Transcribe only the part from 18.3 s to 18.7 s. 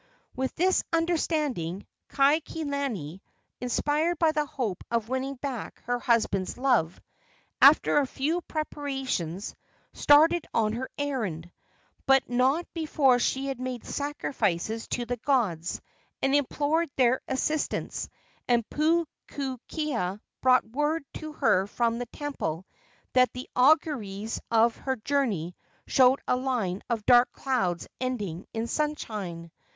and